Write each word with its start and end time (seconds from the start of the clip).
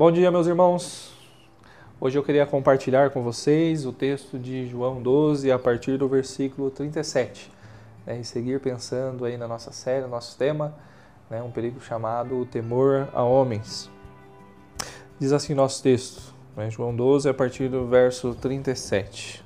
Bom 0.00 0.10
dia, 0.10 0.30
meus 0.30 0.46
irmãos. 0.46 1.12
Hoje 2.00 2.18
eu 2.18 2.22
queria 2.22 2.46
compartilhar 2.46 3.10
com 3.10 3.22
vocês 3.22 3.84
o 3.84 3.92
texto 3.92 4.38
de 4.38 4.66
João 4.66 5.02
12 5.02 5.52
a 5.52 5.58
partir 5.58 5.98
do 5.98 6.08
versículo 6.08 6.70
37 6.70 7.52
né, 8.06 8.18
e 8.18 8.24
seguir 8.24 8.60
pensando 8.60 9.26
aí 9.26 9.36
na 9.36 9.46
nossa 9.46 9.72
série, 9.72 10.00
no 10.00 10.08
nosso 10.08 10.38
tema, 10.38 10.74
né, 11.28 11.42
um 11.42 11.50
perigo 11.50 11.82
chamado 11.82 12.34
o 12.38 12.46
temor 12.46 13.10
a 13.12 13.22
homens. 13.22 13.90
Diz 15.18 15.32
assim 15.32 15.52
nosso 15.52 15.82
texto, 15.82 16.34
né, 16.56 16.70
João 16.70 16.96
12 16.96 17.28
a 17.28 17.34
partir 17.34 17.68
do 17.68 17.86
verso 17.86 18.34
37. 18.34 19.44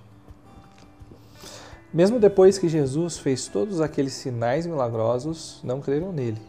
Mesmo 1.93 2.21
depois 2.21 2.59
que 2.59 2.69
Jesus 2.69 3.19
fez 3.19 3.49
todos 3.49 3.81
aqueles 3.81 4.13
sinais 4.13 4.69
milagrosos, 4.69 5.61
não 5.65 5.81
creram 5.81 6.13
nele. 6.13 6.41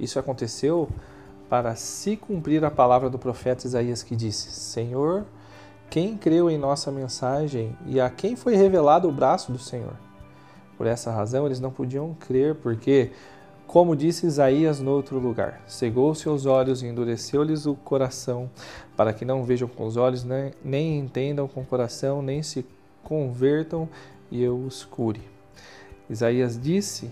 Isso 0.00 0.18
aconteceu 0.18 0.88
para 1.50 1.74
se 1.74 2.16
cumprir 2.16 2.64
a 2.64 2.70
palavra 2.70 3.10
do 3.10 3.18
profeta 3.18 3.66
Isaías 3.66 4.04
que 4.04 4.14
disse: 4.14 4.52
Senhor, 4.52 5.26
quem 5.90 6.16
creu 6.16 6.48
em 6.48 6.56
nossa 6.56 6.92
mensagem 6.92 7.76
e 7.84 8.00
a 8.00 8.08
quem 8.08 8.36
foi 8.36 8.54
revelado 8.54 9.08
o 9.08 9.12
braço 9.12 9.50
do 9.50 9.58
Senhor? 9.58 9.96
Por 10.78 10.86
essa 10.86 11.10
razão 11.10 11.44
eles 11.44 11.58
não 11.58 11.72
podiam 11.72 12.14
crer, 12.14 12.54
porque, 12.54 13.10
como 13.66 13.96
disse 13.96 14.26
Isaías 14.26 14.78
no 14.78 14.92
outro 14.92 15.18
lugar, 15.18 15.60
cegou 15.66 16.14
seus 16.14 16.46
olhos 16.46 16.82
e 16.82 16.86
endureceu-lhes 16.86 17.66
o 17.66 17.74
coração, 17.74 18.48
para 18.96 19.12
que 19.12 19.24
não 19.24 19.42
vejam 19.42 19.66
com 19.66 19.84
os 19.84 19.96
olhos, 19.96 20.22
nem, 20.22 20.52
nem 20.64 21.00
entendam 21.00 21.48
com 21.48 21.62
o 21.62 21.66
coração, 21.66 22.22
nem 22.22 22.44
se 22.44 22.64
convertam 23.02 23.88
e 24.30 24.40
eu 24.40 24.56
os 24.56 24.84
cure. 24.84 25.20
Isaías 26.08 26.58
disse 26.58 27.10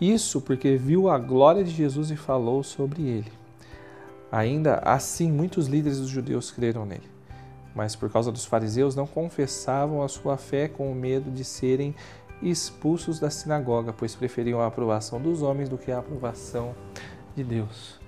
isso 0.00 0.40
porque 0.40 0.76
viu 0.76 1.10
a 1.10 1.18
glória 1.18 1.62
de 1.62 1.70
Jesus 1.70 2.10
e 2.10 2.16
falou 2.16 2.62
sobre 2.62 3.02
ele. 3.02 3.39
Ainda 4.32 4.76
assim, 4.84 5.30
muitos 5.30 5.66
líderes 5.66 5.98
dos 5.98 6.08
judeus 6.08 6.50
creram 6.50 6.86
nele, 6.86 7.08
mas 7.74 7.96
por 7.96 8.10
causa 8.10 8.30
dos 8.30 8.44
fariseus 8.44 8.94
não 8.94 9.06
confessavam 9.06 10.02
a 10.02 10.08
sua 10.08 10.36
fé 10.36 10.68
com 10.68 10.90
o 10.90 10.94
medo 10.94 11.30
de 11.30 11.42
serem 11.42 11.94
expulsos 12.40 13.18
da 13.18 13.28
sinagoga, 13.28 13.92
pois 13.92 14.14
preferiam 14.14 14.60
a 14.60 14.66
aprovação 14.66 15.20
dos 15.20 15.42
homens 15.42 15.68
do 15.68 15.76
que 15.76 15.90
a 15.90 15.98
aprovação 15.98 16.74
de 17.34 17.42
Deus. 17.42 17.98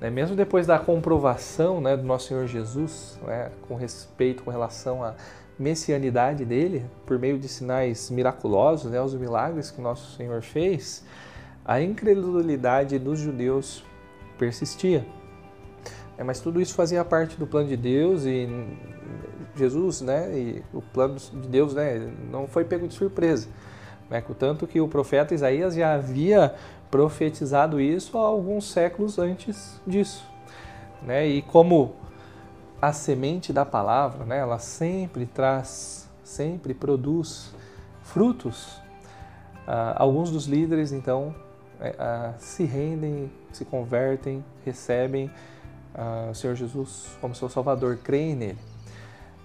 Né, 0.00 0.08
mesmo 0.08 0.34
depois 0.34 0.66
da 0.66 0.78
comprovação 0.78 1.80
né, 1.80 1.96
do 1.96 2.04
nosso 2.04 2.28
Senhor 2.28 2.46
Jesus, 2.46 3.18
né, 3.26 3.50
com 3.68 3.74
respeito, 3.74 4.42
com 4.42 4.50
relação 4.50 5.04
à 5.04 5.14
messianidade 5.58 6.44
dele, 6.44 6.86
por 7.04 7.18
meio 7.18 7.38
de 7.38 7.48
sinais 7.48 8.08
miraculosos, 8.08 8.90
né, 8.90 9.02
os 9.02 9.14
milagres 9.14 9.70
que 9.70 9.80
nosso 9.80 10.16
Senhor 10.16 10.40
fez, 10.40 11.04
a 11.64 11.82
incredulidade 11.82 12.98
dos 12.98 13.18
judeus 13.18 13.84
persistia. 14.38 15.04
É, 16.20 16.22
mas 16.22 16.38
tudo 16.38 16.60
isso 16.60 16.74
fazia 16.74 17.02
parte 17.02 17.38
do 17.38 17.46
plano 17.46 17.66
de 17.66 17.78
Deus 17.78 18.26
e 18.26 18.46
Jesus, 19.56 20.02
né, 20.02 20.30
e 20.38 20.62
o 20.70 20.82
plano 20.82 21.16
de 21.16 21.48
Deus, 21.48 21.72
né, 21.72 22.12
não 22.30 22.46
foi 22.46 22.62
pego 22.62 22.86
de 22.86 22.92
surpresa. 22.92 23.48
Né, 24.10 24.22
tanto 24.38 24.66
que 24.66 24.82
o 24.82 24.86
profeta 24.86 25.32
Isaías 25.32 25.74
já 25.74 25.94
havia 25.94 26.54
profetizado 26.90 27.80
isso 27.80 28.18
há 28.18 28.20
alguns 28.20 28.70
séculos 28.70 29.18
antes 29.18 29.80
disso. 29.86 30.22
Né, 31.00 31.26
e 31.26 31.40
como 31.40 31.94
a 32.82 32.92
semente 32.92 33.50
da 33.50 33.64
palavra, 33.64 34.26
né, 34.26 34.40
ela 34.40 34.58
sempre 34.58 35.24
traz, 35.24 36.06
sempre 36.22 36.74
produz 36.74 37.50
frutos, 38.02 38.78
ah, 39.66 39.94
alguns 39.96 40.30
dos 40.30 40.44
líderes, 40.44 40.92
então, 40.92 41.34
é, 41.80 41.94
ah, 41.98 42.34
se 42.36 42.64
rendem, 42.64 43.32
se 43.50 43.64
convertem, 43.64 44.44
recebem 44.66 45.30
o 46.30 46.34
Senhor 46.34 46.54
Jesus 46.54 47.08
como 47.20 47.34
seu 47.34 47.48
Salvador, 47.48 47.98
creem 48.02 48.34
nele. 48.34 48.58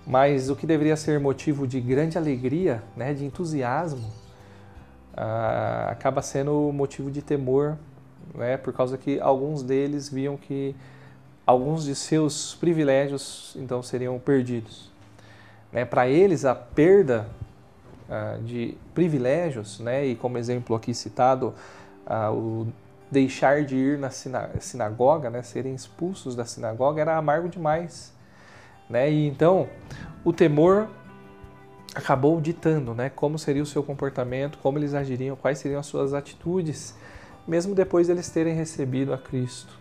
Mas 0.06 0.50
o 0.50 0.56
que 0.56 0.67
deveria 0.67 0.95
ser 0.95 1.19
motivo 1.19 1.67
de 1.67 1.81
grande 1.81 2.17
alegria, 2.17 2.83
né, 2.95 3.13
de 3.13 3.25
entusiasmo, 3.25 4.07
uh, 5.13 5.89
acaba 5.89 6.22
sendo 6.22 6.72
motivo 6.72 7.09
de 7.09 7.23
temor, 7.23 7.75
né, 8.35 8.55
por 8.57 8.72
causa 8.72 8.97
que 8.97 9.19
alguns 9.19 9.63
deles 9.63 10.07
viam 10.07 10.38
que 10.38 10.75
alguns 11.45 11.85
de 11.85 11.95
seus 11.95 12.53
privilégios 12.55 13.55
então 13.55 13.81
seriam 13.81 14.19
perdidos. 14.19 14.91
Né, 15.72 15.85
Para 15.85 16.07
eles, 16.07 16.45
a 16.45 16.53
perda 16.53 17.28
uh, 18.07 18.41
de 18.44 18.78
privilégios, 18.94 19.79
né, 19.79 20.05
e 20.05 20.16
como 20.16 20.38
exemplo 20.38 20.75
aqui 20.75 20.94
citado, 20.94 21.55
uh, 22.05 22.31
o 22.31 22.67
deixar 23.15 23.63
de 23.63 23.77
ir 23.77 23.97
na 23.97 24.09
sinagoga, 24.09 25.29
né, 25.29 25.41
serem 25.41 25.73
expulsos 25.73 26.35
da 26.35 26.43
sinagoga, 26.43 26.99
era 26.99 27.15
amargo 27.15 27.47
demais. 27.47 28.13
Né? 28.89 29.09
E 29.09 29.27
então 29.27 29.69
o 30.25 30.33
temor 30.33 30.89
acabou 31.95 32.41
ditando 32.41 32.93
né, 32.93 33.09
como 33.09 33.39
seria 33.39 33.63
o 33.63 33.65
seu 33.65 33.81
comportamento, 33.81 34.57
como 34.57 34.77
eles 34.77 34.93
agiriam, 34.93 35.37
quais 35.37 35.59
seriam 35.59 35.79
as 35.79 35.85
suas 35.85 36.13
atitudes, 36.13 36.93
mesmo 37.47 37.73
depois 37.73 38.07
de 38.07 38.11
eles 38.11 38.29
terem 38.29 38.53
recebido 38.53 39.13
a 39.13 39.17
Cristo. 39.17 39.79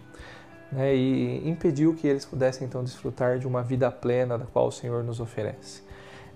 Né, 0.70 0.94
e 0.94 1.48
impediu 1.48 1.92
que 1.92 2.06
eles 2.06 2.24
pudessem 2.24 2.68
então 2.68 2.84
desfrutar 2.84 3.40
de 3.40 3.48
uma 3.48 3.64
vida 3.64 3.90
plena 3.90 4.38
da 4.38 4.44
qual 4.46 4.68
o 4.68 4.72
Senhor 4.72 5.02
nos 5.02 5.18
oferece. 5.18 5.82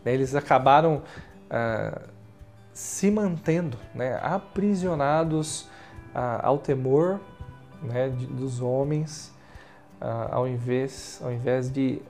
Né, 0.04 0.14
eles 0.14 0.34
acabaram 0.34 1.02
ah, 1.48 2.02
se 2.72 3.08
mantendo 3.08 3.78
né, 3.94 4.18
aprisionados 4.20 5.68
ao 6.14 6.58
temor 6.58 7.20
né, 7.82 8.08
de, 8.08 8.26
dos 8.26 8.60
homens, 8.60 9.32
ao, 10.30 10.46
invés, 10.46 11.20
ao 11.22 11.32
invés 11.32 11.70
de 11.70 12.00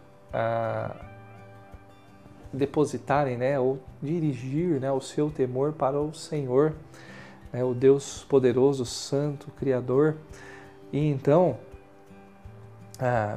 depositarem 2.52 3.36
né, 3.36 3.58
ou 3.58 3.78
dirigir 4.02 4.80
né, 4.80 4.90
o 4.90 5.00
seu 5.00 5.30
temor 5.30 5.72
para 5.72 6.00
o 6.00 6.14
Senhor, 6.14 6.74
né, 7.52 7.62
o 7.62 7.74
Deus 7.74 8.24
poderoso, 8.24 8.84
santo, 8.84 9.50
criador. 9.52 10.16
E 10.92 11.06
então, 11.06 11.58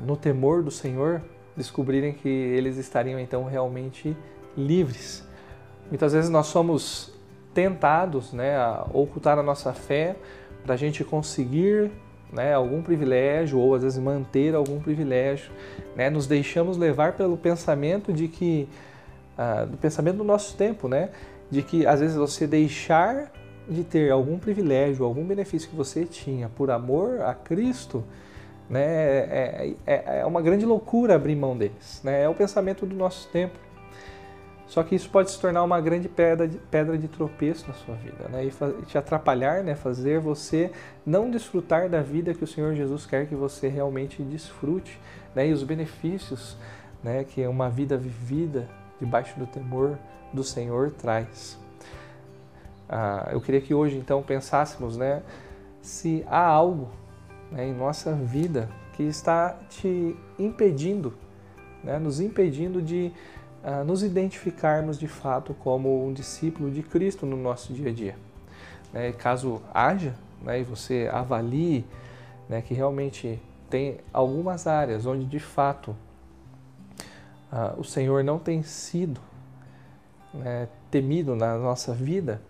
no 0.03 0.15
temor 0.15 0.63
do 0.63 0.71
Senhor, 0.71 1.21
descobrirem 1.55 2.13
que 2.13 2.29
eles 2.29 2.77
estariam 2.77 3.19
então 3.19 3.45
realmente 3.45 4.15
livres. 4.55 5.25
Muitas 5.89 6.13
vezes 6.13 6.29
nós 6.29 6.47
somos 6.47 7.13
tentados 7.53 8.31
né, 8.31 8.55
a 8.55 8.85
ocultar 8.93 9.37
a 9.37 9.43
nossa 9.43 9.73
fé 9.73 10.15
para 10.63 10.73
a 10.73 10.77
gente 10.77 11.03
conseguir 11.03 11.91
né, 12.31 12.53
algum 12.53 12.81
privilégio 12.81 13.59
ou 13.59 13.75
às 13.75 13.83
vezes 13.83 13.99
manter 13.99 14.55
algum 14.55 14.79
privilégio, 14.79 15.51
né, 15.95 16.09
nos 16.09 16.27
deixamos 16.27 16.77
levar 16.77 17.13
pelo 17.13 17.37
pensamento 17.37 18.13
de 18.13 18.27
que 18.27 18.67
uh, 19.37 19.65
do 19.67 19.77
pensamento 19.77 20.17
do 20.17 20.23
nosso 20.23 20.55
tempo, 20.55 20.87
né, 20.87 21.09
de 21.49 21.61
que 21.61 21.85
às 21.85 21.99
vezes 21.99 22.15
você 22.15 22.47
deixar 22.47 23.31
de 23.67 23.83
ter 23.83 24.11
algum 24.11 24.39
privilégio, 24.39 25.05
algum 25.05 25.23
benefício 25.25 25.69
que 25.69 25.75
você 25.75 26.05
tinha 26.05 26.49
por 26.49 26.71
amor 26.71 27.21
a 27.21 27.33
Cristo, 27.33 28.03
né, 28.69 28.81
é, 28.81 29.73
é, 29.85 30.19
é 30.21 30.25
uma 30.25 30.41
grande 30.41 30.65
loucura 30.65 31.15
abrir 31.15 31.35
mão 31.35 31.57
deles. 31.57 32.01
Né, 32.03 32.23
é 32.23 32.29
o 32.29 32.33
pensamento 32.33 32.85
do 32.85 32.95
nosso 32.95 33.27
tempo. 33.29 33.59
Só 34.71 34.83
que 34.83 34.95
isso 34.95 35.09
pode 35.09 35.29
se 35.29 35.37
tornar 35.37 35.63
uma 35.63 35.81
grande 35.81 36.07
pedra 36.07 36.47
de, 36.47 36.57
pedra 36.57 36.97
de 36.97 37.09
tropeço 37.09 37.67
na 37.67 37.73
sua 37.73 37.93
vida, 37.95 38.29
né? 38.29 38.45
E 38.45 38.85
te 38.85 38.97
atrapalhar, 38.97 39.65
né? 39.65 39.75
Fazer 39.75 40.17
você 40.21 40.71
não 41.05 41.29
desfrutar 41.29 41.89
da 41.89 42.01
vida 42.01 42.33
que 42.33 42.41
o 42.41 42.47
Senhor 42.47 42.73
Jesus 42.73 43.05
quer 43.05 43.27
que 43.27 43.35
você 43.35 43.67
realmente 43.67 44.23
desfrute, 44.23 44.97
né? 45.35 45.49
E 45.49 45.51
os 45.51 45.61
benefícios, 45.61 46.55
né? 47.03 47.25
Que 47.25 47.45
uma 47.47 47.69
vida 47.69 47.97
vivida 47.97 48.65
debaixo 48.97 49.37
do 49.37 49.45
temor 49.45 49.99
do 50.31 50.41
Senhor 50.41 50.89
traz. 50.91 51.59
Ah, 52.87 53.27
eu 53.33 53.41
queria 53.41 53.59
que 53.59 53.73
hoje 53.73 53.97
então 53.97 54.23
pensássemos, 54.23 54.95
né? 54.95 55.21
Se 55.81 56.23
há 56.29 56.45
algo 56.45 56.87
né, 57.51 57.67
em 57.67 57.73
nossa 57.73 58.13
vida 58.13 58.69
que 58.93 59.03
está 59.03 59.49
te 59.69 60.15
impedindo, 60.39 61.13
né? 61.83 61.99
Nos 61.99 62.21
impedindo 62.21 62.81
de 62.81 63.11
nos 63.85 64.01
identificarmos 64.01 64.97
de 64.97 65.07
fato 65.07 65.53
como 65.53 66.05
um 66.05 66.13
discípulo 66.13 66.71
de 66.71 66.81
Cristo 66.81 67.25
no 67.25 67.37
nosso 67.37 67.71
dia 67.73 67.89
a 67.89 67.93
dia. 67.93 68.15
Né? 68.91 69.11
Caso 69.11 69.61
haja, 69.73 70.15
né, 70.41 70.59
e 70.59 70.63
você 70.63 71.09
avalie 71.11 71.85
né, 72.49 72.61
que 72.61 72.73
realmente 72.73 73.39
tem 73.69 73.99
algumas 74.11 74.67
áreas 74.67 75.05
onde 75.05 75.25
de 75.25 75.39
fato 75.39 75.95
uh, 77.51 77.79
o 77.79 77.83
Senhor 77.83 78.23
não 78.23 78.37
tem 78.37 78.63
sido 78.63 79.21
né, 80.33 80.67
temido 80.89 81.35
na 81.35 81.57
nossa 81.57 81.93
vida, 81.93 82.41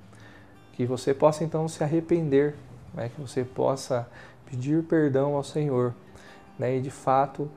que 0.74 0.86
você 0.86 1.14
possa 1.14 1.44
então 1.44 1.68
se 1.68 1.84
arrepender, 1.84 2.56
né, 2.94 3.12
que 3.14 3.22
você 3.22 3.44
possa 3.44 4.08
pedir 4.46 4.84
perdão 4.84 5.36
ao 5.36 5.44
Senhor 5.44 5.94
né, 6.58 6.78
e 6.78 6.82
de 6.82 6.90
fato 6.90 7.50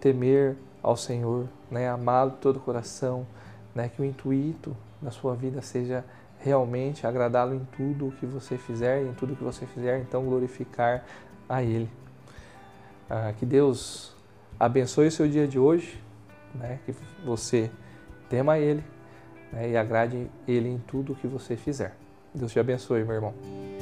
temer 0.00 0.56
ao 0.82 0.96
Senhor, 0.96 1.46
né, 1.70 1.88
amá-lo 1.88 2.32
de 2.32 2.36
todo 2.38 2.56
o 2.56 2.60
coração, 2.60 3.26
né, 3.74 3.88
que 3.88 4.00
o 4.00 4.04
intuito 4.04 4.76
da 5.00 5.10
sua 5.10 5.34
vida 5.34 5.62
seja 5.62 6.04
realmente 6.38 7.06
agradá-lo 7.06 7.54
em 7.54 7.66
tudo 7.76 8.08
o 8.08 8.12
que 8.12 8.26
você 8.26 8.56
fizer, 8.56 9.02
e 9.02 9.08
em 9.08 9.14
tudo 9.14 9.34
o 9.34 9.36
que 9.36 9.44
você 9.44 9.66
fizer, 9.66 10.00
então 10.00 10.24
glorificar 10.24 11.04
a 11.48 11.62
Ele. 11.62 11.90
Ah, 13.08 13.32
que 13.36 13.44
Deus 13.44 14.14
abençoe 14.58 15.08
o 15.08 15.12
seu 15.12 15.28
dia 15.28 15.46
de 15.46 15.58
hoje, 15.58 16.00
né? 16.54 16.78
que 16.86 16.94
você 17.24 17.70
tema 18.28 18.58
Ele 18.58 18.84
né? 19.52 19.70
e 19.70 19.76
agrade 19.76 20.30
Ele 20.46 20.68
em 20.68 20.78
tudo 20.78 21.14
que 21.14 21.26
você 21.26 21.56
fizer. 21.56 21.94
Deus 22.34 22.52
te 22.52 22.60
abençoe, 22.60 23.04
meu 23.04 23.14
irmão. 23.14 23.79